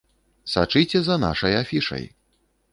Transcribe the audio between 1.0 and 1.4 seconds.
за